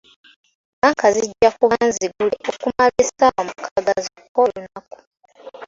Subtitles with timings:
[0.75, 4.97] Bbanka zijja kuba nzigule okumala essaawa mukaaga zokka olunaku.